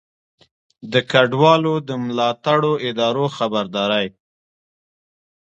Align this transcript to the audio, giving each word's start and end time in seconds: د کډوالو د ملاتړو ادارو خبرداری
د 0.91 0.93
کډوالو 1.11 1.73
د 1.87 1.89
ملاتړو 2.05 2.73
ادارو 2.89 3.25
خبرداری 3.37 4.07